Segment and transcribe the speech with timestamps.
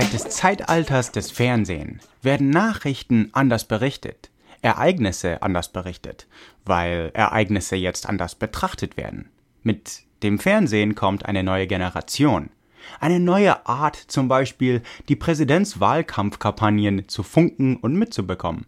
[0.00, 4.30] Seit des Zeitalters des Fernsehens werden Nachrichten anders berichtet,
[4.62, 6.28] Ereignisse anders berichtet,
[6.64, 9.28] weil Ereignisse jetzt anders betrachtet werden.
[9.64, 12.50] Mit dem Fernsehen kommt eine neue Generation.
[13.00, 18.66] Eine neue Art, zum Beispiel die Präsidentswahlkampfkampagnen zu funken und mitzubekommen.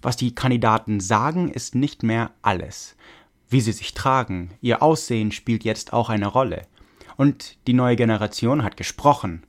[0.00, 2.96] Was die Kandidaten sagen, ist nicht mehr alles.
[3.50, 6.62] Wie sie sich tragen, ihr Aussehen spielt jetzt auch eine Rolle.
[7.18, 9.42] Und die neue Generation hat gesprochen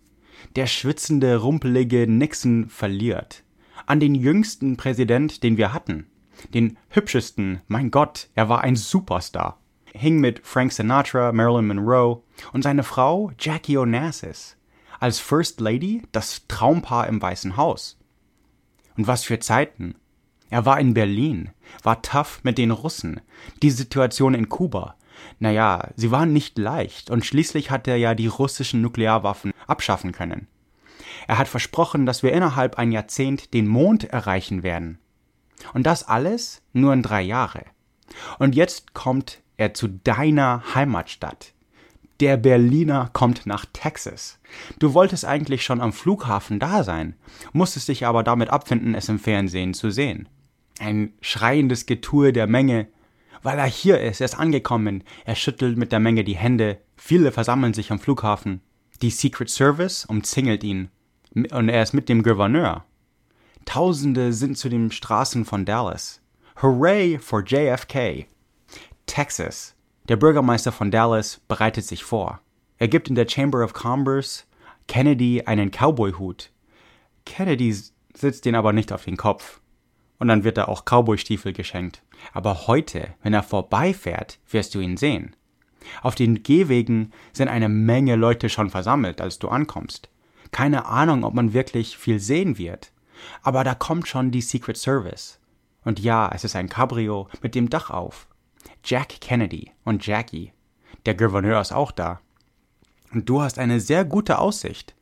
[0.55, 3.43] der schwitzende, rumpelige Nixon verliert.
[3.85, 6.07] An den jüngsten Präsident, den wir hatten.
[6.53, 9.59] Den hübschesten, mein Gott, er war ein Superstar.
[9.93, 14.57] Hing mit Frank Sinatra, Marilyn Monroe und seine Frau Jackie Onassis.
[14.99, 17.99] Als First Lady das Traumpaar im Weißen Haus.
[18.97, 19.95] Und was für Zeiten.
[20.49, 21.49] Er war in Berlin,
[21.81, 23.21] war tough mit den Russen.
[23.61, 24.95] Die Situation in Kuba,
[25.39, 30.47] naja, sie waren nicht leicht, und schließlich hat er ja die russischen Nuklearwaffen abschaffen können.
[31.27, 34.99] Er hat versprochen, dass wir innerhalb ein Jahrzehnt den Mond erreichen werden.
[35.73, 37.63] Und das alles nur in drei Jahre.
[38.39, 41.53] Und jetzt kommt er zu deiner Heimatstadt.
[42.19, 44.39] Der Berliner kommt nach Texas.
[44.79, 47.15] Du wolltest eigentlich schon am Flughafen da sein,
[47.53, 50.29] musstest dich aber damit abfinden, es im Fernsehen zu sehen.
[50.79, 52.87] Ein schreiendes Getue der Menge,
[53.41, 55.03] weil er hier ist, er ist angekommen.
[55.25, 56.79] Er schüttelt mit der Menge die Hände.
[56.95, 58.61] Viele versammeln sich am Flughafen.
[59.03, 60.89] Die Secret Service umzingelt ihn.
[61.35, 62.85] Und er ist mit dem Gouverneur.
[63.65, 66.21] Tausende sind zu den Straßen von Dallas.
[66.61, 68.27] Hooray for JFK!
[69.05, 69.75] Texas.
[70.07, 72.39] Der Bürgermeister von Dallas bereitet sich vor.
[72.77, 74.45] Er gibt in der Chamber of Commerce
[74.87, 76.51] Kennedy einen Cowboy-Hut.
[77.25, 77.75] Kennedy
[78.13, 79.59] sitzt den aber nicht auf den Kopf.
[80.17, 82.03] Und dann wird er auch Cowboy-Stiefel geschenkt.
[82.31, 85.35] Aber heute, wenn er vorbeifährt, wirst du ihn sehen.
[86.01, 90.09] Auf den Gehwegen sind eine Menge Leute schon versammelt, als du ankommst.
[90.51, 92.91] Keine Ahnung, ob man wirklich viel sehen wird.
[93.41, 95.39] Aber da kommt schon die Secret Service.
[95.83, 98.27] Und ja, es ist ein Cabrio mit dem Dach auf.
[98.83, 100.53] Jack Kennedy und Jackie.
[101.05, 102.21] Der Gouverneur ist auch da.
[103.11, 104.95] Und du hast eine sehr gute Aussicht.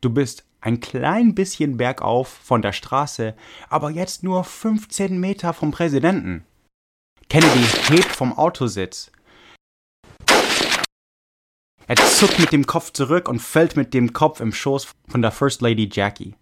[0.00, 3.34] Du bist ein klein bisschen bergauf von der Straße,
[3.68, 6.44] aber jetzt nur 15 Meter vom Präsidenten.
[7.28, 9.10] Kennedy hebt vom Autositz.
[11.90, 15.32] Er zuckt mit dem Kopf zurück und fällt mit dem Kopf im Schoß von der
[15.32, 16.36] First Lady Jackie.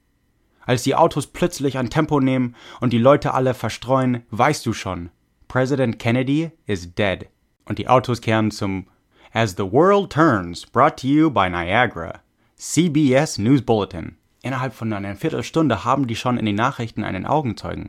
[0.66, 5.08] Als die Autos plötzlich an Tempo nehmen und die Leute alle verstreuen, weißt du schon,
[5.48, 7.30] President Kennedy is dead.
[7.64, 8.88] Und die Autos kehren zum
[9.32, 12.20] As the World Turns, brought to you by Niagara,
[12.58, 14.18] CBS News Bulletin.
[14.42, 17.88] Innerhalb von einer Viertelstunde haben die schon in den Nachrichten einen Augenzeugen.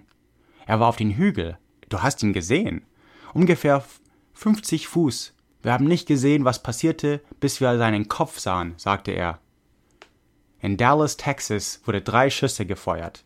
[0.66, 1.58] Er war auf den Hügel.
[1.90, 2.86] Du hast ihn gesehen.
[3.34, 3.84] Ungefähr
[4.32, 5.34] 50 Fuß.
[5.62, 9.40] Wir haben nicht gesehen, was passierte, bis wir seinen Kopf sahen, sagte er.
[10.62, 13.26] In Dallas, Texas wurde drei Schüsse gefeuert.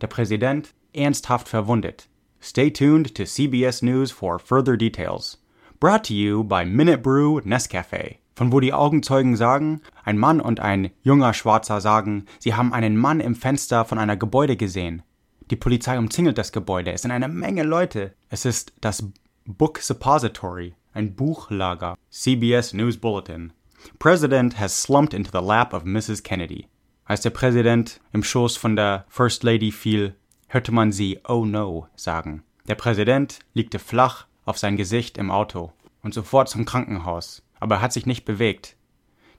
[0.00, 2.08] Der Präsident ernsthaft verwundet.
[2.40, 5.40] Stay tuned to CBS News for further details.
[5.78, 8.16] Brought to you by Minute Brew Nescafe.
[8.34, 12.96] Von wo die Augenzeugen sagen, ein Mann und ein junger Schwarzer sagen, sie haben einen
[12.96, 15.02] Mann im Fenster von einer Gebäude gesehen.
[15.50, 16.92] Die Polizei umzingelt das Gebäude.
[16.92, 18.14] Es sind eine Menge Leute.
[18.30, 19.04] Es ist das
[19.44, 21.96] Book Suppository, ein Buchlager.
[22.10, 23.52] CBS News Bulletin.
[23.98, 26.22] President has slumped into the lap of Mrs.
[26.22, 26.68] Kennedy.
[27.04, 30.14] Als der Präsident im Schoß von der First Lady fiel,
[30.48, 32.42] hörte man sie Oh no sagen.
[32.68, 35.72] Der Präsident liegte flach auf sein Gesicht im Auto
[36.02, 38.76] und sofort zum Krankenhaus, aber er hat sich nicht bewegt.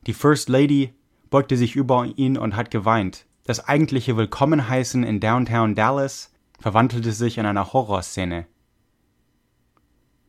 [0.07, 0.93] Die First Lady
[1.29, 3.25] beugte sich über ihn und hat geweint.
[3.45, 8.45] Das eigentliche Willkommenheißen in Downtown Dallas verwandelte sich in eine Horrorszene.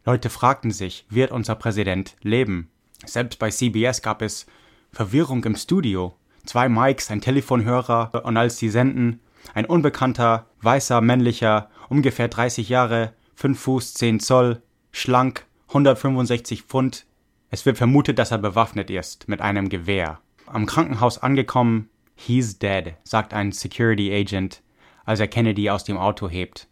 [0.07, 2.71] Leute fragten sich, wird unser Präsident leben?
[3.07, 4.47] Selbst bei CBS gab es
[4.93, 6.15] Verwirrung im Studio.
[6.45, 9.21] Zwei Mics, ein Telefonhörer und als sie senden,
[9.55, 14.63] ein unbekannter, weißer, männlicher, ungefähr 30 Jahre, 5 Fuß 10 Zoll,
[14.93, 17.07] schlank, 165 Pfund.
[17.51, 20.21] Es wird vermutet, dass er bewaffnet ist mit einem Gewehr.
[20.47, 24.63] Am Krankenhaus angekommen, he's dead, sagt ein Security Agent,
[25.07, 26.69] als er Kennedy aus dem Auto hebt.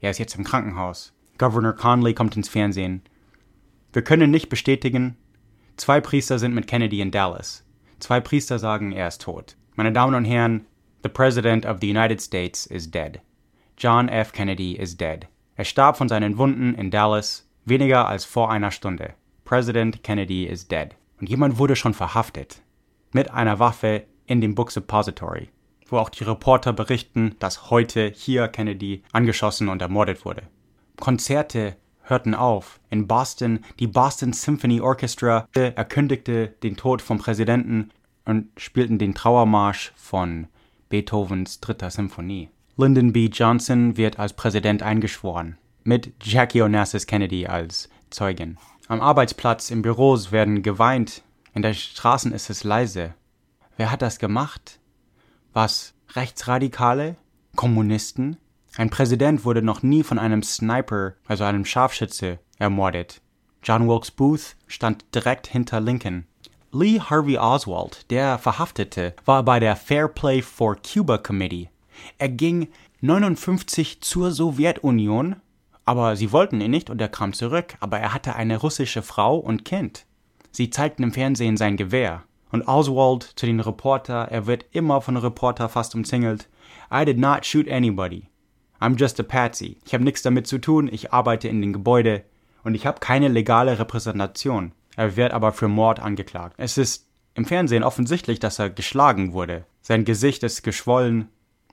[0.00, 1.15] Er ist jetzt im Krankenhaus.
[1.38, 3.02] Governor Conley kommt ins Fernsehen.
[3.92, 5.16] Wir können nicht bestätigen,
[5.76, 7.64] zwei Priester sind mit Kennedy in Dallas.
[7.98, 9.56] Zwei Priester sagen, er ist tot.
[9.74, 10.66] Meine Damen und Herren,
[11.02, 13.20] the President of the United States is dead.
[13.78, 14.32] John F.
[14.32, 15.26] Kennedy is dead.
[15.54, 19.14] Er starb von seinen Wunden in Dallas weniger als vor einer Stunde.
[19.44, 20.88] President Kennedy is dead.
[21.20, 22.60] Und jemand wurde schon verhaftet.
[23.12, 25.48] Mit einer Waffe in dem Book Suppository,
[25.88, 30.42] wo auch die Reporter berichten, dass heute hier Kennedy angeschossen und ermordet wurde.
[30.98, 32.80] Konzerte hörten auf.
[32.90, 37.90] In Boston, die Boston Symphony Orchestra erkündigte den Tod vom Präsidenten
[38.24, 40.48] und spielten den Trauermarsch von
[40.88, 42.48] Beethovens dritter Symphonie.
[42.76, 43.26] Lyndon B.
[43.26, 48.58] Johnson wird als Präsident eingeschworen, mit Jackie Onassis Kennedy als Zeugin.
[48.88, 51.22] Am Arbeitsplatz, im Büros werden geweint,
[51.54, 53.14] in den Straßen ist es leise.
[53.76, 54.78] Wer hat das gemacht?
[55.52, 55.94] Was?
[56.14, 57.16] Rechtsradikale?
[57.56, 58.36] Kommunisten?
[58.78, 63.22] Ein Präsident wurde noch nie von einem Sniper, also einem Scharfschütze, ermordet.
[63.62, 66.26] John Wilkes Booth stand direkt hinter Lincoln.
[66.72, 71.70] Lee Harvey Oswald, der Verhaftete, war bei der Fair Play for Cuba Committee.
[72.18, 72.68] Er ging
[73.00, 75.36] 59 zur Sowjetunion,
[75.86, 79.38] aber sie wollten ihn nicht und er kam zurück, aber er hatte eine russische Frau
[79.38, 80.04] und Kind.
[80.50, 82.24] Sie zeigten im Fernsehen sein Gewehr.
[82.50, 86.48] Und Oswald zu den Reporter, er wird immer von Reporter fast umzingelt.
[86.92, 88.28] I did not shoot anybody.
[88.80, 89.78] I'm just a patsy.
[89.84, 92.24] Ich habe nichts damit zu tun, ich arbeite in dem Gebäude
[92.62, 94.72] und ich habe keine legale Repräsentation.
[94.96, 96.54] Er wird aber für Mord angeklagt.
[96.58, 99.66] Es ist im Fernsehen offensichtlich, dass er geschlagen wurde.
[99.82, 101.28] Sein Gesicht ist geschwollen,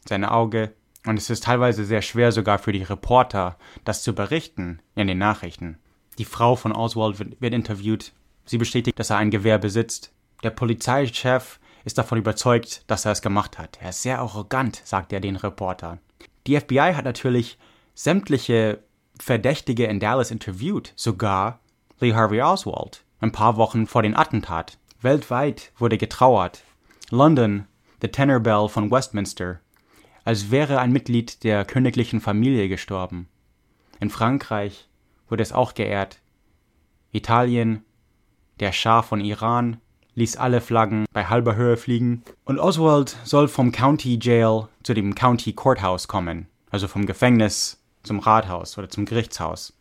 [0.08, 0.74] sein Auge,
[1.06, 5.18] und es ist teilweise sehr schwer sogar für die Reporter, das zu berichten in den
[5.18, 5.78] Nachrichten.
[6.18, 8.14] Die Frau von Oswald wird, wird interviewt.
[8.46, 10.14] Sie bestätigt, dass er ein Gewehr besitzt.
[10.44, 13.80] Der Polizeichef ist davon überzeugt, dass er es gemacht hat.
[13.82, 16.00] Er ist sehr arrogant, sagt er den Reportern.
[16.48, 17.58] Die FBI hat natürlich
[17.94, 18.84] sämtliche
[19.20, 21.60] Verdächtige in Dallas interviewt, sogar
[22.00, 24.78] Lee Harvey Oswald, ein paar Wochen vor dem Attentat.
[25.02, 26.64] Weltweit wurde getrauert.
[27.10, 27.68] London,
[28.02, 29.60] the Tenor Bell von Westminster,
[30.24, 33.28] als wäre ein Mitglied der königlichen Familie gestorben.
[34.00, 34.90] In Frankreich
[35.30, 36.20] wurde es auch geehrt.
[37.12, 37.86] Italien,
[38.60, 39.80] der Schah von Iran,
[40.16, 42.24] ließ alle Flaggen bei halber Höhe fliegen.
[42.46, 48.20] Und Oswald soll vom County Jail zu dem County Courthouse kommen, also vom Gefängnis zum
[48.20, 49.74] Rathaus oder zum Gerichtshaus.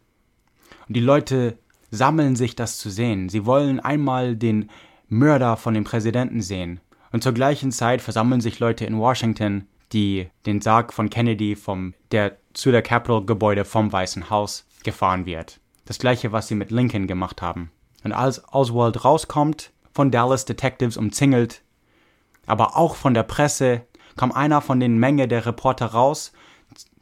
[0.88, 1.58] Und die Leute
[1.90, 3.28] sammeln sich, das zu sehen.
[3.28, 4.70] Sie wollen einmal den
[5.08, 6.80] Mörder von dem Präsidenten sehen.
[7.12, 11.92] Und zur gleichen Zeit versammeln sich Leute in Washington, die den Sarg von Kennedy vom,
[12.10, 15.60] der zu der Capitol-Gebäude vom Weißen Haus gefahren wird.
[15.84, 17.70] Das gleiche, was sie mit Lincoln gemacht haben.
[18.02, 21.62] Und als Oswald rauskommt, von Dallas Detectives umzingelt,
[22.46, 23.82] aber auch von der Presse,
[24.16, 26.32] kam einer von den Menge der Reporter raus,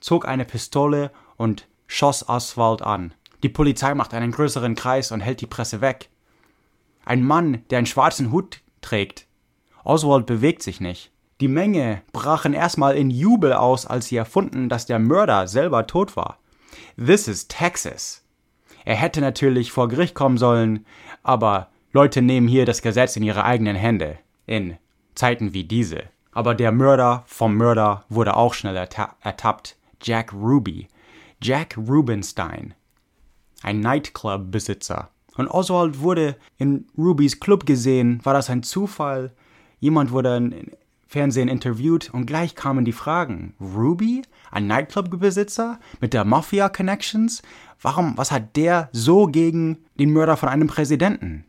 [0.01, 3.15] zog eine Pistole und schoss Oswald an.
[3.43, 6.11] Die Polizei macht einen größeren Kreis und hält die Presse weg.
[7.05, 9.27] Ein Mann, der einen schwarzen Hut trägt.
[9.83, 11.11] Oswald bewegt sich nicht.
[11.41, 16.17] Die Menge brachen erstmal in Jubel aus, als sie erfunden, dass der Mörder selber tot
[16.17, 16.39] war.
[16.97, 18.23] This is Texas.
[18.85, 20.85] Er hätte natürlich vor Gericht kommen sollen,
[21.23, 24.19] aber Leute nehmen hier das Gesetz in ihre eigenen Hände.
[24.47, 24.77] In
[25.17, 26.05] Zeiten wie diese.
[26.31, 29.77] Aber der Mörder vom Mörder wurde auch schnell erta ertappt.
[30.01, 30.87] Jack Ruby.
[31.43, 32.75] Jack Rubenstein.
[33.63, 35.11] Ein Nightclub-Besitzer.
[35.37, 38.21] Und Oswald wurde in Rubys Club gesehen.
[38.23, 39.33] War das ein Zufall?
[39.81, 40.71] Jemand wurde im
[41.09, 43.55] Fernsehen interviewt und gleich kamen die Fragen.
[43.61, 44.23] Ruby?
[44.53, 45.81] Ein Nightclub-Besitzer?
[46.01, 47.43] Mit der Mafia-Connections?
[47.83, 51.45] Warum, was hat der so gegen den Mörder von einem Präsidenten?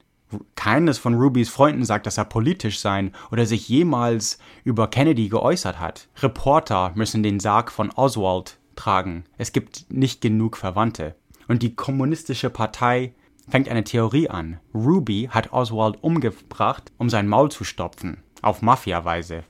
[0.56, 5.80] Keines von Rubys Freunden sagt, dass er politisch sein oder sich jemals über Kennedy geäußert
[5.80, 6.08] hat.
[6.22, 9.26] Reporter müssen den Sarg von Oswald tragen.
[9.38, 11.16] Es gibt nicht genug Verwandte.
[11.48, 13.14] Und die kommunistische Partei
[13.50, 14.60] fängt eine Theorie an.
[14.74, 18.24] Ruby hat Oswald umgebracht, um sein Maul zu stopfen.
[18.42, 19.44] Auf Mafia-Weise.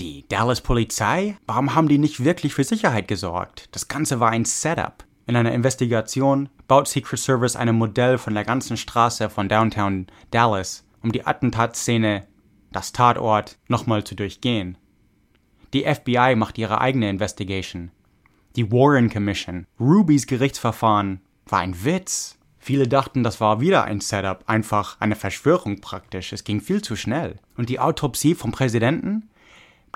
[0.00, 1.38] Die Dallas Polizei?
[1.46, 3.70] Warum haben die nicht wirklich für Sicherheit gesorgt?
[3.72, 5.05] Das Ganze war ein Setup.
[5.28, 10.84] In einer Investigation baut Secret Service ein Modell von der ganzen Straße von Downtown Dallas,
[11.02, 12.26] um die Attentatszene,
[12.70, 14.78] das Tatort, nochmal zu durchgehen.
[15.72, 17.90] Die FBI macht ihre eigene Investigation.
[18.54, 22.38] Die Warren Commission, Rubys Gerichtsverfahren, war ein Witz.
[22.58, 26.32] Viele dachten, das war wieder ein Setup, einfach eine Verschwörung praktisch.
[26.32, 27.36] Es ging viel zu schnell.
[27.56, 29.28] Und die Autopsie vom Präsidenten?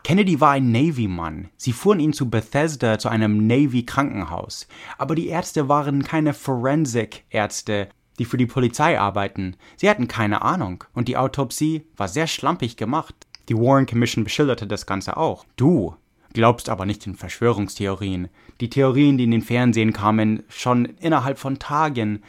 [0.02, 1.50] Kennedy war ein Navy-Mann.
[1.56, 4.66] Sie fuhren ihn zu Bethesda zu einem Navy-Krankenhaus.
[4.98, 7.88] Aber die Ärzte waren keine Forensik-Ärzte,
[8.20, 12.76] die für die Polizei arbeiten, sie hatten keine Ahnung und die Autopsie war sehr schlampig
[12.76, 13.14] gemacht.
[13.48, 15.46] Die Warren Commission beschilderte das Ganze auch.
[15.56, 15.96] Du
[16.34, 18.28] glaubst aber nicht in Verschwörungstheorien.
[18.60, 22.22] Die Theorien, die in den Fernsehen kamen, schon innerhalb von Tagen.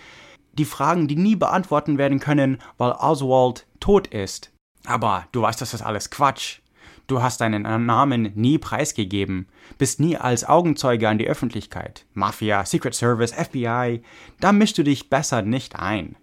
[0.54, 4.52] Die Fragen, die nie beantworten werden können, weil Oswald tot ist.
[4.86, 6.60] Aber du weißt, das ist alles Quatsch.
[7.08, 12.06] Du hast deinen Namen nie preisgegeben, bist nie als Augenzeuge an die Öffentlichkeit.
[12.14, 14.02] Mafia, Secret Service, FBI,
[14.40, 16.16] da mischst du dich besser nicht ein.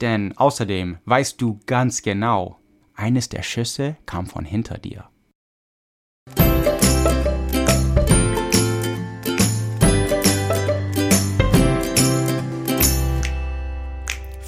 [0.00, 2.58] Denn außerdem weißt du ganz genau,
[2.94, 5.08] eines der Schüsse kam von hinter dir.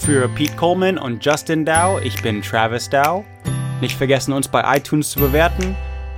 [0.09, 3.27] Für Pete Coleman und Justin Dow, ich bin Travis Dow.
[3.81, 5.77] Nicht vergessen, uns bei iTunes zu bewerten.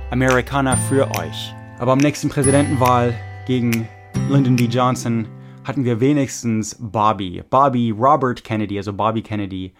[0.09, 1.53] Amerikaner für euch.
[1.77, 3.13] Aber am nächsten Präsidentenwahl
[3.45, 3.87] gegen
[4.31, 4.65] Lyndon B.
[4.65, 5.27] Johnson
[5.63, 7.43] hatten wir wenigstens Bobby.
[7.47, 9.73] Bobby Robert Kennedy, also Bobby Kennedy.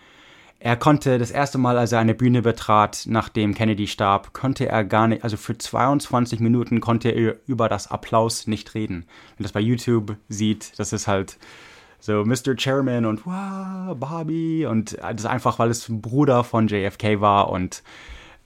[0.59, 4.83] Er konnte das erste Mal, als er eine Bühne betrat, nachdem Kennedy starb, konnte er
[4.83, 9.05] gar nicht, also für 22 Minuten konnte er über das Applaus nicht reden.
[9.38, 11.39] Wenn das bei YouTube sieht, das ist halt
[12.01, 12.55] so Mr.
[12.58, 17.84] Chairman und wow, Bobby und das einfach, weil es ein Bruder von JFK war und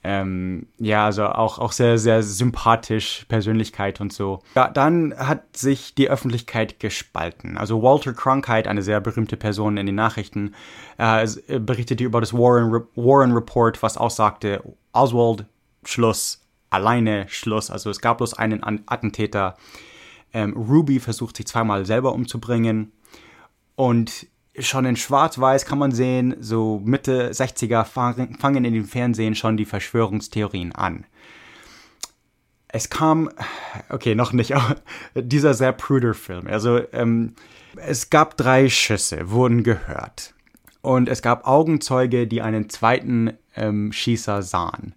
[0.08, 4.40] ähm, ja, also auch, auch sehr, sehr sympathisch, Persönlichkeit und so.
[4.54, 7.58] Ja, dann hat sich die Öffentlichkeit gespalten.
[7.58, 10.54] Also Walter Cronkite, eine sehr berühmte Person in den Nachrichten,
[10.96, 11.26] äh,
[11.58, 15.46] berichtete über das Warren, Warren Report, was aussagte, Oswald,
[15.84, 17.68] Schluss, alleine Schluss.
[17.68, 19.56] Also es gab bloß einen Attentäter.
[20.32, 22.92] Ähm, Ruby versucht sich zweimal selber umzubringen.
[23.76, 24.26] Und
[24.58, 29.66] schon in Schwarz-Weiß kann man sehen, so Mitte 60er fangen in den Fernsehen schon die
[29.66, 31.04] Verschwörungstheorien an.
[32.68, 33.30] Es kam,
[33.90, 34.52] okay, noch nicht,
[35.14, 36.46] dieser sehr pruder Film.
[36.46, 37.34] Also, ähm,
[37.76, 40.34] es gab drei Schüsse, wurden gehört.
[40.80, 44.94] Und es gab Augenzeuge, die einen zweiten ähm, Schießer sahen.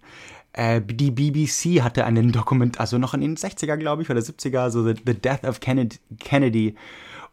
[0.52, 4.70] Äh, die BBC hatte einen Dokument, also noch in den 60er, glaube ich, oder 70er,
[4.70, 6.76] so The, Death of Kennedy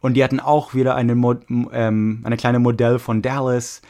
[0.00, 3.82] und die hatten auch wieder eine, Mod ähm, eine kleine Modell von Dallas.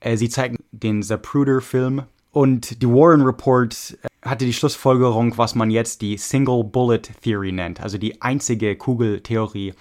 [0.00, 2.02] Äh, sie zeigten den Zapruder-Film.
[2.32, 7.52] Und die Warren Report äh, hatte die Schlussfolgerung, was man jetzt die Single Bullet Theory
[7.52, 9.74] nennt, also die einzige Kugeltheorie.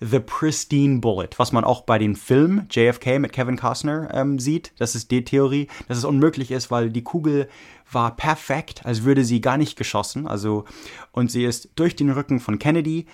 [0.00, 4.72] The Pristine Bullet, was man auch bei dem Film JFK mit Kevin Costner ähm, sieht.
[4.78, 7.48] Das ist die Theorie, dass es unmöglich ist, weil die Kugel
[7.90, 10.28] war perfekt, als würde sie gar nicht geschossen.
[10.28, 10.66] Also,
[11.10, 13.06] und sie ist durch den Rücken von Kennedy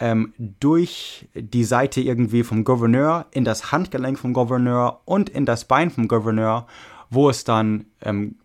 [0.00, 5.66] ähm, durch die Seite irgendwie vom Gouverneur in das Handgelenk vom Gouverneur und in das
[5.66, 6.66] Bein vom Gouverneur,
[7.10, 8.36] wo es dann ähm,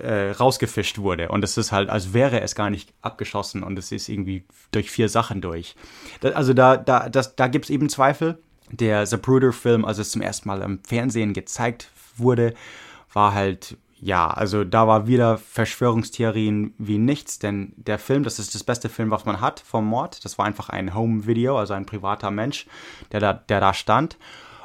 [0.00, 1.28] äh, rausgefischt wurde.
[1.28, 4.90] Und es ist halt, als wäre es gar nicht abgeschossen und es ist irgendwie durch
[4.90, 5.74] vier Sachen durch.
[6.20, 8.38] Das, also da, da, da gibt es eben Zweifel.
[8.70, 12.54] Der Zapruder-Film, als es zum ersten Mal im Fernsehen gezeigt wurde,
[13.12, 18.54] war halt ja, also da war wieder Verschwörungstheorien wie nichts, denn der Film, das ist
[18.54, 20.24] das beste Film, was man hat vom Mord.
[20.24, 22.66] Das war einfach ein Home-Video, also ein privater Mensch,
[23.12, 24.16] der da, der da stand.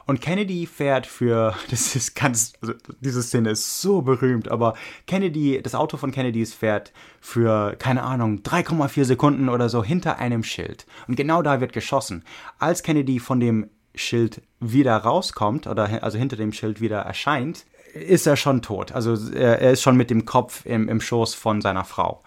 [0.06, 4.76] Und Kennedy fährt für, das ist ganz, also diese Szene ist so berühmt, aber
[5.06, 10.44] Kennedy, das Auto von Kennedys fährt für, keine Ahnung, 3,4 Sekunden oder so hinter einem
[10.44, 10.86] Schild.
[11.10, 12.24] Und genau da wird geschossen.
[12.58, 17.66] Als Kennedy von dem Schild wieder rauskommt, oder also hinter dem Schild wieder erscheint,
[17.96, 18.92] ist er schon tot.
[18.92, 22.22] Also er, er ist schon mit dem Kopf im, im Schoß von seiner Frau.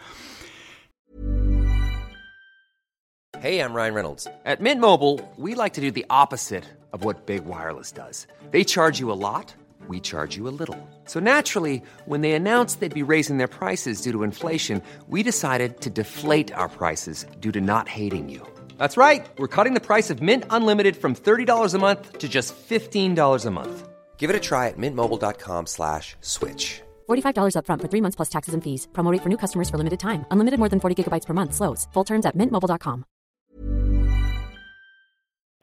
[3.41, 4.27] Hey, I'm Ryan Reynolds.
[4.45, 8.27] At Mint Mobile, we like to do the opposite of what Big Wireless does.
[8.51, 9.55] They charge you a lot,
[9.87, 10.77] we charge you a little.
[11.05, 15.81] So naturally, when they announced they'd be raising their prices due to inflation, we decided
[15.83, 18.45] to deflate our prices due to not hating you.
[18.77, 19.25] That's right.
[19.39, 23.51] We're cutting the price of Mint Unlimited from $30 a month to just $15 a
[23.53, 23.88] month.
[24.19, 26.83] Give it a try at mintmobile.com slash switch.
[27.09, 28.89] $45 upfront for three months plus taxes and fees.
[28.93, 30.27] Promo rate for new customers for limited time.
[30.31, 31.55] Unlimited more than 40 gigabytes per month.
[31.55, 31.87] Slows.
[31.93, 33.05] Full terms at mintmobile.com.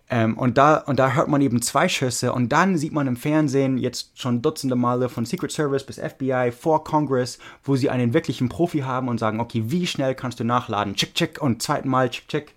[0.09, 3.15] Ähm, und, da, und da hört man eben zwei Schüsse und dann sieht man im
[3.15, 8.13] Fernsehen jetzt schon dutzende Male von Secret Service bis FBI vor Congress, wo sie einen
[8.13, 10.95] wirklichen Profi haben und sagen, okay, wie schnell kannst du nachladen?
[10.95, 12.53] Chick, chick und zweiten Mal, chick, chick.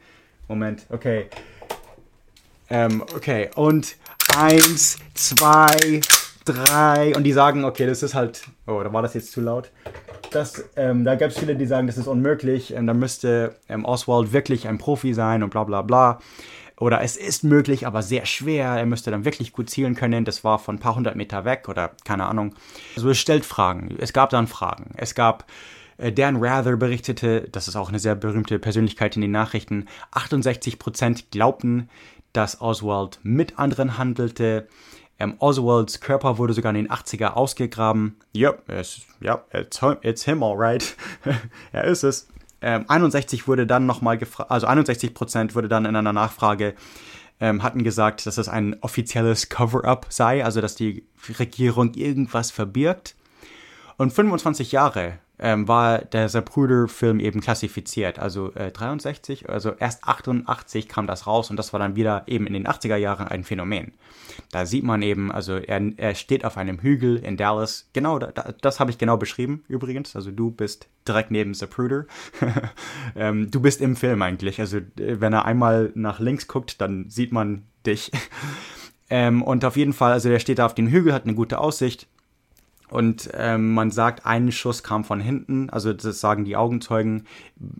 [0.46, 1.28] Moment, okay.
[2.68, 3.96] Ähm, okay, und
[4.36, 6.00] eins, zwei,
[6.44, 9.70] drei und die sagen, okay, das ist halt, oh, da war das jetzt zu laut.
[10.30, 13.84] Das, ähm, da gab es viele, die sagen, das ist unmöglich, ähm, da müsste ähm,
[13.84, 16.18] Oswald wirklich ein Profi sein und bla bla bla.
[16.78, 20.44] Oder es ist möglich, aber sehr schwer, er müsste dann wirklich gut zielen können, das
[20.44, 22.54] war von ein paar hundert Meter weg oder keine Ahnung.
[22.94, 24.92] Also es stellt Fragen, es gab dann Fragen.
[24.96, 25.44] Es gab
[25.96, 31.24] äh, Dan Rather berichtete, das ist auch eine sehr berühmte Persönlichkeit in den Nachrichten, 68%
[31.30, 31.88] glaubten,
[32.32, 34.68] dass Oswald mit anderen handelte.
[35.18, 38.16] Ähm, Oswalds Körper wurde sogar in den 80er ausgegraben.
[38.36, 40.96] Yep, it's, yep, it's, it's him alright.
[41.72, 42.28] er ist es.
[42.60, 46.74] Ähm, 61 wurde dann nochmal gefragt, also 61 Prozent wurde dann in einer Nachfrage
[47.40, 51.04] ähm, hatten gesagt, dass das ein offizielles Cover-up sei, also dass die
[51.38, 53.14] Regierung irgendwas verbirgt.
[53.96, 58.18] Und 25 Jahre ähm, war der Zapruder-Film eben klassifiziert.
[58.18, 62.46] Also äh, 63, also erst 88 kam das raus und das war dann wieder eben
[62.46, 63.92] in den 80er Jahren ein Phänomen.
[64.50, 67.88] Da sieht man eben, also er, er steht auf einem Hügel in Dallas.
[67.92, 70.16] Genau, da, das habe ich genau beschrieben übrigens.
[70.16, 72.06] Also du bist direkt neben Zapruder.
[73.16, 74.60] ähm, du bist im Film eigentlich.
[74.60, 78.10] Also äh, wenn er einmal nach links guckt, dann sieht man dich.
[79.10, 81.58] ähm, und auf jeden Fall, also der steht da auf dem Hügel, hat eine gute
[81.58, 82.08] Aussicht
[82.90, 87.26] und ähm, man sagt, ein Schuss kam von hinten, also das sagen die Augenzeugen,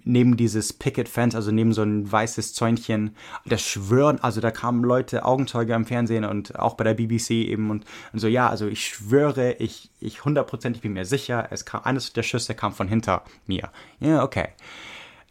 [0.04, 3.16] neben dieses Picket Fence, also neben so ein weißes Zäunchen.
[3.46, 7.70] Das schwören, also da kamen Leute, Augenzeuge am Fernsehen und auch bei der BBC eben
[7.70, 11.82] und, und so, ja, also ich schwöre, ich, ich hundertprozentig bin mir sicher, es kam,
[11.84, 13.70] eines der Schüsse kam von hinter mir.
[14.00, 14.48] Ja, okay.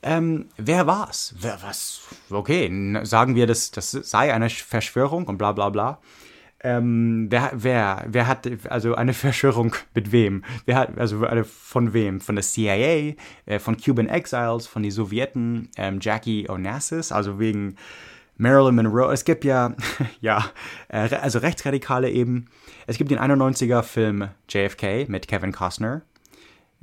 [0.03, 1.33] Ähm, wer war's?
[1.39, 2.01] Wer, was?
[2.29, 2.69] Okay,
[3.03, 5.99] sagen wir, das, das sei eine Verschwörung und bla bla bla.
[6.61, 10.43] Ähm, wer, wer, wer hat also eine Verschwörung mit wem?
[10.65, 12.19] Wer hat also von wem?
[12.19, 17.75] Von der CIA, äh, von Cuban Exiles, von den Sowjeten, ähm, Jackie Onassis, also wegen
[18.37, 19.13] Marilyn Monroe.
[19.13, 19.75] Es gibt ja,
[20.21, 20.45] ja,
[20.87, 22.45] äh, also Rechtsradikale eben.
[22.87, 26.01] Es gibt den 91er Film JFK mit Kevin Costner.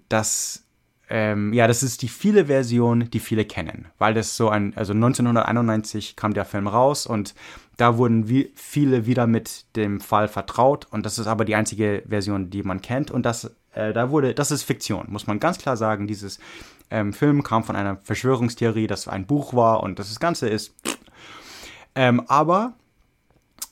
[0.09, 0.65] Das
[1.11, 4.95] ähm, ja, das ist die viele Version, die viele kennen, weil das so ein, also
[4.95, 7.35] 1991 kam der Film raus und
[7.77, 12.03] da wurden wie viele wieder mit dem Fall vertraut und das ist aber die einzige
[12.09, 15.59] Version, die man kennt und das, äh, da wurde, das ist Fiktion, muss man ganz
[15.59, 16.07] klar sagen.
[16.07, 16.39] Dieses
[16.91, 20.75] ähm, Film kam von einer Verschwörungstheorie, das ein Buch war und das Ganze ist.
[21.95, 22.75] Ähm, aber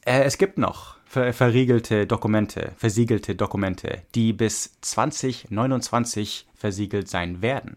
[0.05, 7.77] äh, es gibt noch ver verriegelte Dokumente, versiegelte Dokumente, die bis 2029 versiegelt sein werden.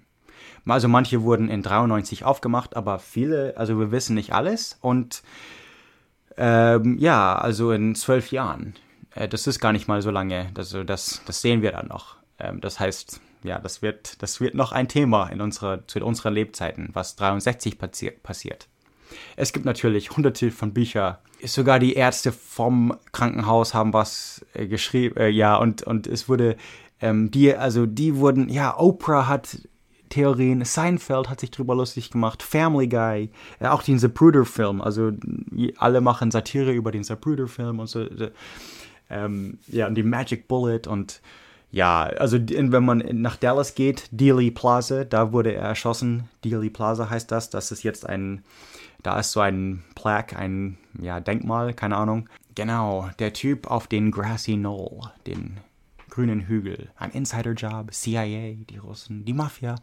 [0.67, 5.21] Also manche wurden in 93 aufgemacht, aber viele, also wir wissen nicht alles und
[6.37, 8.75] ähm, ja, also in zwölf Jahren.
[9.13, 10.51] Äh, das ist gar nicht mal so lange.
[10.57, 12.17] Also das, das sehen wir dann noch.
[12.39, 16.33] Ähm, das heißt, ja, das wird, das wird noch ein Thema in unserer, zu unseren
[16.33, 18.67] Lebzeiten, was 63 passi passiert.
[19.35, 21.17] Es gibt natürlich hunderte von Büchern.
[21.43, 25.15] Sogar die Ärzte vom Krankenhaus haben was äh, geschrieben.
[25.17, 26.57] Äh, ja, und, und es wurde,
[27.01, 29.59] ähm, die, also die wurden, ja, Oprah hat
[30.09, 34.81] Theorien, Seinfeld hat sich drüber lustig gemacht, Family Guy, äh, auch den Zapruder-Film.
[34.81, 35.11] Also
[35.77, 38.05] alle machen Satire über den Zapruder-Film und so.
[39.09, 41.21] Ähm, ja, und die Magic Bullet und
[41.71, 46.29] ja, also wenn man nach Dallas geht, Dealey Plaza, da wurde er erschossen.
[46.43, 47.49] Dealey Plaza heißt das.
[47.49, 48.43] Das ist jetzt ein
[49.05, 52.27] da ist so ein Plaque, ein ja, Denkmal, keine Ahnung.
[52.55, 55.57] Genau, der Typ auf den Grassy Knoll, den
[56.15, 56.87] grünen Hügel.
[56.95, 59.75] Ein Insider-Job, CIA, die Russen, die Mafia.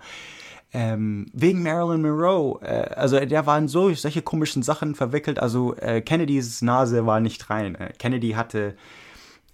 [0.73, 5.39] Ähm, wegen Marilyn Monroe, äh, also der war in so, solche komischen Sachen verwickelt.
[5.39, 7.75] Also äh, Kennedys Nase war nicht rein.
[7.75, 8.75] Äh, Kennedy hatte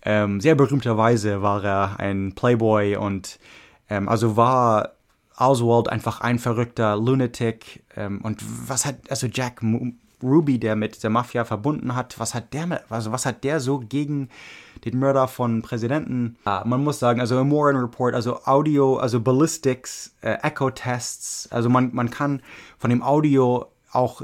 [0.03, 3.41] ähm, sehr berühmterweise war er ein Playboy und
[3.91, 4.93] ähm, also war
[5.37, 7.83] Oswald einfach ein verrückter Lunatic.
[7.97, 9.63] Ähm, und was hat, also Jack
[10.23, 13.79] Ruby, der mit der Mafia verbunden hat, was hat der, also was hat der so
[13.79, 14.29] gegen
[14.85, 16.37] den Mörder von Präsidenten?
[16.47, 21.95] Ja, man muss sagen, also Warren Report, also Audio, also Ballistics, äh, Echo-Tests, also man,
[21.95, 22.43] man kann
[22.79, 24.23] von dem Audio auch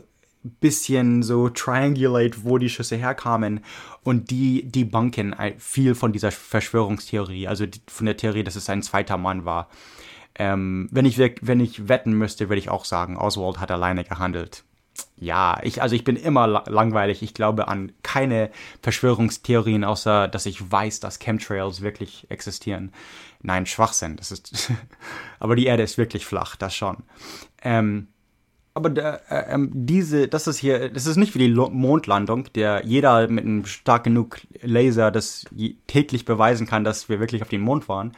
[0.61, 3.61] bisschen so triangulate, wo die Schüsse herkamen
[4.02, 9.16] und die banken viel von dieser Verschwörungstheorie, also von der Theorie, dass es ein zweiter
[9.16, 9.68] Mann war.
[10.37, 14.64] Ähm, wenn, ich, wenn ich wetten müsste, würde ich auch sagen, Oswald hat alleine gehandelt.
[15.16, 17.22] Ja, ich, also ich bin immer langweilig.
[17.22, 18.50] Ich glaube an keine
[18.83, 22.92] Verschwörungstheorien, außer dass ich weiß, dass Chemtrails wirklich existieren.
[23.42, 24.16] Nein, Schwachsinn.
[24.16, 24.72] Das ist,
[25.38, 26.98] aber die Erde ist wirklich flach, das schon.
[27.62, 28.09] Ähm,
[28.74, 32.85] aber der, äh, ähm, diese, das ist hier, das ist nicht wie die Mondlandung, der
[32.85, 35.46] jeder mit einem stark genug Laser das
[35.87, 38.16] täglich beweisen kann, dass wir wirklich auf dem Mond waren,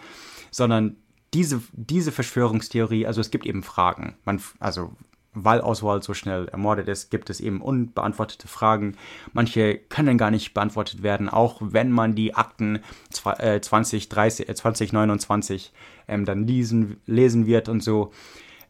[0.50, 0.96] sondern
[1.34, 4.16] diese, diese Verschwörungstheorie, also es gibt eben Fragen.
[4.24, 4.96] Man, also
[5.36, 8.96] weil Oswald so schnell ermordet ist, gibt es eben unbeantwortete Fragen.
[9.34, 12.80] Manche können gar nicht beantwortet werden, auch wenn man die Akten
[13.12, 15.72] 20, 30, 2029
[16.08, 18.12] ähm, dann lesen, lesen wird und so.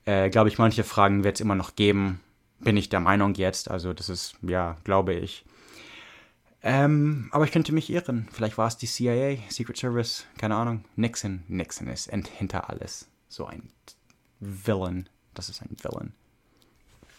[0.07, 2.21] Äh, glaube ich, manche Fragen wird es immer noch geben.
[2.59, 3.71] Bin ich der Meinung jetzt.
[3.71, 5.45] Also das ist, ja, glaube ich.
[6.63, 8.27] Ähm, aber ich könnte mich irren.
[8.33, 10.85] Vielleicht war es die CIA, Secret Service, keine Ahnung.
[10.97, 11.45] Nixon.
[11.47, 13.09] Nixon ist hinter alles.
[13.29, 13.69] So ein
[14.41, 15.09] Villain.
[15.33, 16.13] Das ist ein Villain.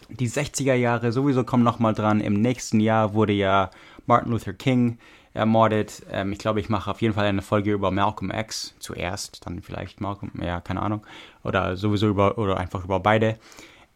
[0.08, 2.20] Die 60er Jahre sowieso kommen nochmal dran.
[2.20, 3.70] Im nächsten Jahr wurde ja
[4.06, 4.98] Martin Luther King
[5.34, 6.02] ermordet.
[6.10, 9.60] Ähm, ich glaube, ich mache auf jeden Fall eine Folge über Malcolm X zuerst, dann
[9.62, 11.06] vielleicht Malcolm, ja, keine Ahnung.
[11.44, 13.38] Oder sowieso über, oder einfach über beide.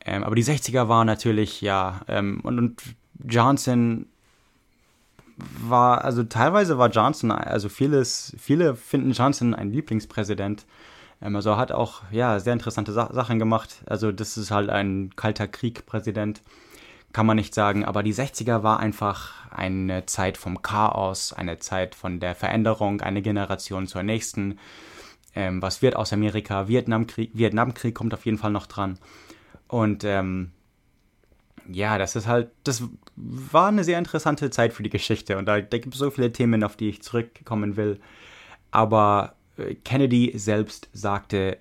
[0.04, 2.82] Ähm, aber die 60er waren natürlich, ja, ähm, und, und
[3.24, 4.06] Johnson
[5.36, 10.66] war, also teilweise war Johnson, also vieles, viele finden Johnson ein Lieblingspräsident.
[11.22, 13.82] Ähm, also er hat auch, ja, sehr interessante Sa Sachen gemacht.
[13.86, 16.42] Also das ist halt ein kalter Krieg-Präsident
[17.12, 21.94] kann man nicht sagen, aber die 60er war einfach eine Zeit vom Chaos, eine Zeit
[21.94, 24.58] von der Veränderung, eine Generation zur nächsten.
[25.34, 26.68] Ähm, was wird aus Amerika?
[26.68, 28.98] Vietnamkrieg, Vietnamkrieg kommt auf jeden Fall noch dran.
[29.68, 30.52] Und ähm,
[31.70, 32.82] ja, das ist halt, das
[33.14, 36.32] war eine sehr interessante Zeit für die Geschichte und da, da gibt es so viele
[36.32, 38.00] Themen, auf die ich zurückkommen will.
[38.70, 39.34] Aber
[39.84, 41.58] Kennedy selbst sagte,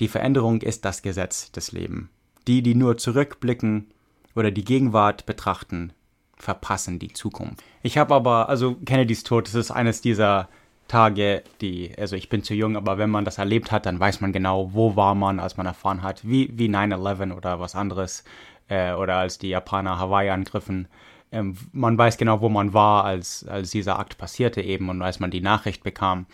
[0.00, 2.08] die Veränderung ist das Gesetz des Lebens.
[2.46, 3.86] Die, die nur zurückblicken,
[4.34, 5.92] oder die Gegenwart betrachten,
[6.36, 7.62] verpassen die Zukunft.
[7.82, 10.48] Ich habe aber, also Kennedys Tod, das ist eines dieser
[10.88, 14.20] Tage, die, also ich bin zu jung, aber wenn man das erlebt hat, dann weiß
[14.20, 18.24] man genau, wo war man, als man erfahren hat, wie, wie 9-11 oder was anderes,
[18.68, 20.88] äh, oder als die Japaner Hawaii angriffen.
[21.32, 25.20] Ähm, man weiß genau, wo man war, als, als dieser Akt passierte eben und als
[25.20, 26.26] man die Nachricht bekam.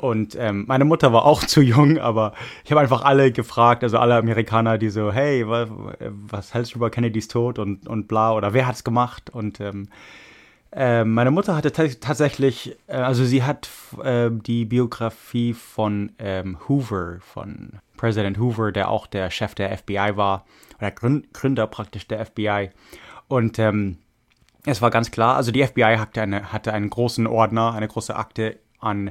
[0.00, 2.32] Und ähm, meine Mutter war auch zu jung, aber
[2.64, 5.68] ich habe einfach alle gefragt, also alle Amerikaner, die so, hey, was,
[6.08, 9.28] was hältst du über Kennedys Tod und, und bla, oder wer hat's gemacht?
[9.30, 9.88] Und ähm,
[10.72, 13.68] äh, meine Mutter hatte tatsächlich, äh, also sie hat
[14.02, 20.12] äh, die Biografie von ähm, Hoover, von Präsident Hoover, der auch der Chef der FBI
[20.14, 20.46] war,
[20.78, 22.70] oder Gründer praktisch der FBI.
[23.28, 23.98] Und ähm,
[24.64, 28.16] es war ganz klar, also die FBI hatte, eine, hatte einen großen Ordner, eine große
[28.16, 29.10] Akte an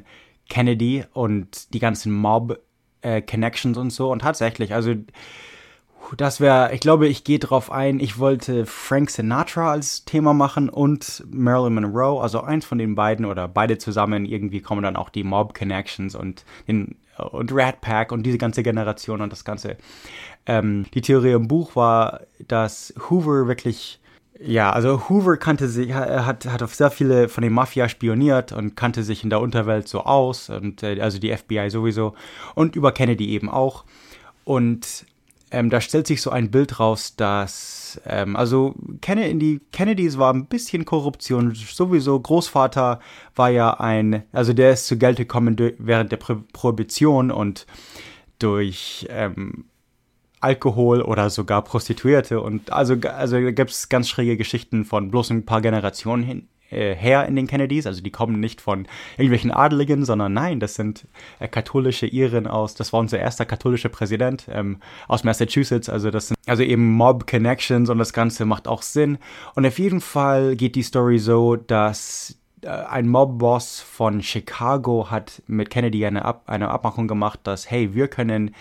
[0.50, 4.12] Kennedy und die ganzen Mob-Connections äh, und so.
[4.12, 4.96] Und tatsächlich, also
[6.18, 8.00] das wäre, ich glaube, ich gehe drauf ein.
[8.00, 13.26] Ich wollte Frank Sinatra als Thema machen und Marilyn Monroe, also eins von den beiden
[13.26, 14.26] oder beide zusammen.
[14.26, 16.96] Irgendwie kommen dann auch die Mob Connections und den
[17.32, 19.78] und Rat Pack und diese ganze Generation und das ganze.
[20.46, 24.00] Ähm, die Theorie im Buch war, dass Hoover wirklich
[24.42, 28.76] ja, also Hoover kannte sich, hat, hat auf sehr viele von den Mafia spioniert und
[28.76, 32.14] kannte sich in der Unterwelt so aus und äh, also die FBI sowieso
[32.56, 33.84] und über Kennedy eben auch.
[34.46, 35.06] Und
[35.52, 40.46] ähm, da stellt sich so ein Bild raus, dass ähm, also Kennedy, Kennedys war ein
[40.46, 42.20] bisschen Korruption sowieso.
[42.20, 43.00] Großvater
[43.36, 47.66] war ja ein, also der ist zu Geld gekommen während der Prohibition und
[48.38, 49.66] durch ähm,
[50.42, 52.42] Alkohol oder sogar Prostituierte.
[52.42, 56.96] Und also, also gibt es ganz schräge Geschichten von bloß ein paar Generationen hin, äh,
[56.96, 57.88] her in den Kennedys.
[57.88, 61.08] Also die kommen nicht von irgendwelchen Adeligen, sondern nein, das sind
[61.40, 65.90] äh, katholische Iren aus, das war unser erster katholischer Präsident ähm, aus Massachusetts.
[65.90, 69.18] Also das sind also eben Mob Connections und das Ganze macht auch Sinn.
[69.56, 75.70] Und auf jeden Fall geht die Story so, dass ein Mob-Boss von Chicago hat mit
[75.70, 78.54] Kennedy eine, Ab eine Abmachung gemacht, dass, hey, wir können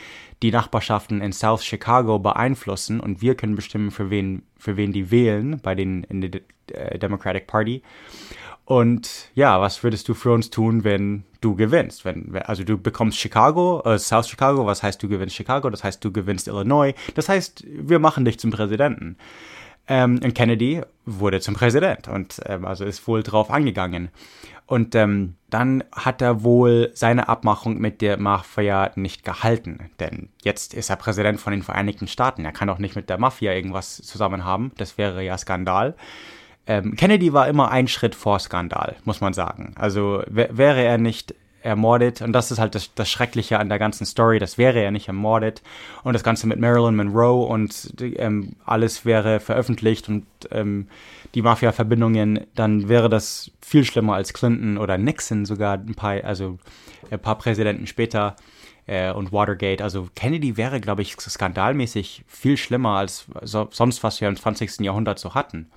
[0.43, 5.11] die Nachbarschaften in South Chicago beeinflussen und wir können bestimmen, für wen, für wen die
[5.11, 6.41] wählen bei den in der
[6.73, 7.83] äh, Democratic Party.
[8.65, 12.05] Und ja, was würdest du für uns tun, wenn du gewinnst?
[12.05, 15.71] Wenn, also du bekommst Chicago, äh, South Chicago, was heißt du gewinnst Chicago?
[15.71, 16.93] Das heißt, du gewinnst Illinois.
[17.15, 19.17] Das heißt, wir machen dich zum Präsidenten.
[19.89, 24.11] Ähm, und Kennedy wurde zum Präsident und ähm, also ist wohl drauf angegangen.
[24.67, 29.89] Und ähm, dann hat er wohl seine Abmachung mit der Mafia nicht gehalten.
[29.99, 32.45] Denn jetzt ist er Präsident von den Vereinigten Staaten.
[32.45, 34.73] Er kann doch nicht mit der Mafia irgendwas zusammen haben.
[34.77, 35.97] Das wäre ja Skandal.
[36.67, 39.73] Ähm, Kennedy war immer ein Schritt vor Skandal, muss man sagen.
[39.77, 41.35] Also wäre er nicht
[41.69, 42.23] ermordet.
[42.23, 44.39] Und das ist halt das, das Schreckliche an der ganzen Story.
[44.39, 45.63] Das wäre er nicht ermordet.
[46.03, 50.89] Und das Ganze mit Marilyn Monroe und ähm, alles wäre veröffentlicht und ähm,
[51.35, 56.59] die Mafia-Verbindungen, dann wäre das viel schlimmer als Clinton oder Nixon sogar ein paar, also
[57.11, 58.37] ein paar Präsidenten später
[58.87, 59.83] äh, und Watergate.
[59.83, 64.81] Also Kennedy wäre, glaube ich, skandalmäßig viel schlimmer als so, sonst, was wir im 20.
[64.81, 65.71] Jahrhundert so hatten.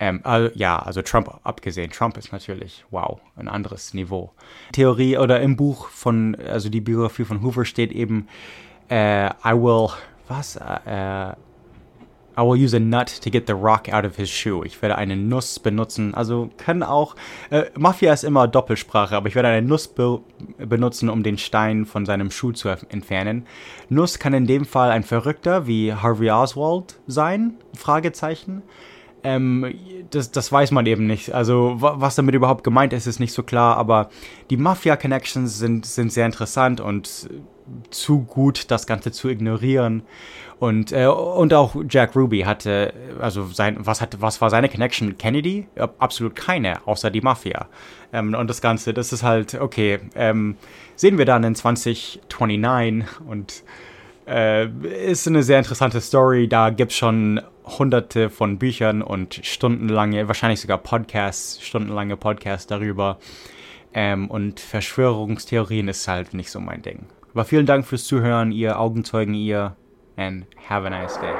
[0.00, 1.90] Ähm, also, ja, also Trump abgesehen.
[1.90, 4.32] Trump ist natürlich, wow, ein anderes Niveau.
[4.72, 8.28] Theorie oder im Buch von, also die Biografie von Hoover steht eben,
[8.88, 9.90] äh, I will,
[10.28, 11.32] was, äh,
[12.38, 14.64] I will use a nut to get the rock out of his shoe.
[14.64, 16.14] Ich werde eine Nuss benutzen.
[16.14, 17.16] Also kann auch.
[17.50, 20.20] Äh, Mafia ist immer Doppelsprache, aber ich werde eine Nuss be
[20.58, 23.44] benutzen, um den Stein von seinem Schuh zu entfernen.
[23.88, 27.54] Nuss kann in dem Fall ein Verrückter wie Harvey Oswald sein?
[27.74, 28.62] Fragezeichen.
[29.24, 29.74] Ähm,
[30.10, 31.32] das, das weiß man eben nicht.
[31.34, 34.10] Also was damit überhaupt gemeint ist, ist nicht so klar, aber
[34.50, 37.28] die Mafia-Connections sind, sind sehr interessant und
[37.90, 40.02] zu gut, das Ganze zu ignorieren.
[40.58, 45.16] Und, äh, und auch Jack Ruby hatte, also sein, was, hat, was war seine Connection?
[45.16, 45.68] Kennedy?
[45.98, 47.68] Absolut keine, außer die Mafia.
[48.12, 50.56] Ähm, und das Ganze, das ist halt, okay, ähm,
[50.96, 53.62] sehen wir dann in 2029 und
[54.28, 54.68] äh,
[55.10, 56.48] ist eine sehr interessante Story.
[56.48, 63.18] Da gibt es schon hunderte von Büchern und stundenlange, wahrscheinlich sogar Podcasts, stundenlange Podcasts darüber.
[63.94, 67.06] Ähm, und Verschwörungstheorien ist halt nicht so mein Ding.
[67.32, 69.76] Aber vielen Dank fürs Zuhören, ihr Augenzeugen, ihr
[70.16, 71.34] and have a nice day.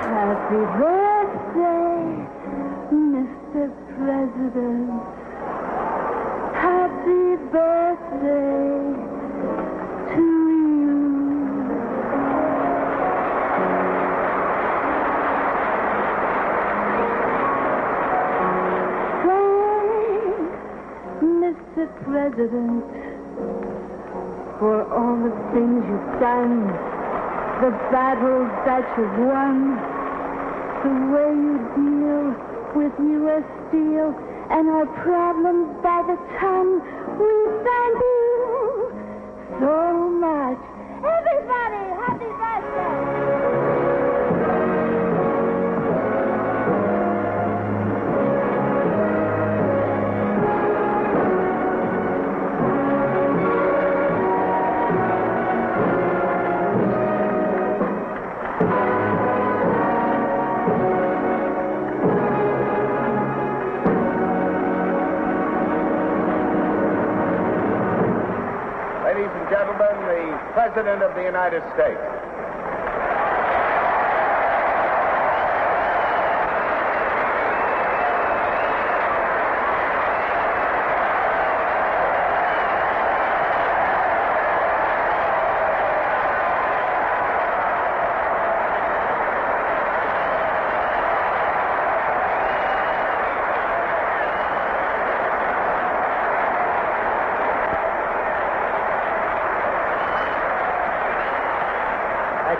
[22.39, 22.85] President,
[24.63, 26.71] for all the things you've done
[27.59, 29.75] the battles that you've won,
[30.87, 32.31] the way you deal
[32.79, 33.43] with U.S.
[33.67, 34.15] Steel
[34.55, 36.79] and our problems by the ton.
[37.19, 37.35] We
[37.67, 38.95] thank you
[39.59, 39.75] so
[40.23, 40.63] much.
[41.03, 41.98] Everybody,
[71.29, 72.18] United States.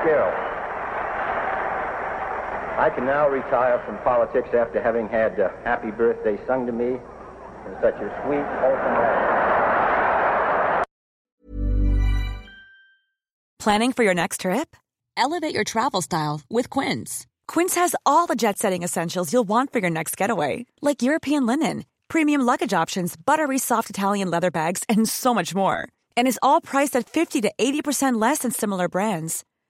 [0.09, 0.49] You.
[2.79, 6.91] I can now retire from politics after having had uh, happy birthday sung to me
[6.95, 9.39] in such a sweet, wholesome way.
[13.59, 14.77] Planning for your next trip?
[15.17, 17.27] Elevate your travel style with Quince.
[17.49, 21.45] Quince has all the jet setting essentials you'll want for your next getaway, like European
[21.45, 25.89] linen, premium luggage options, buttery soft Italian leather bags, and so much more.
[26.17, 29.45] And is all priced at 50 to 80% less than similar brands.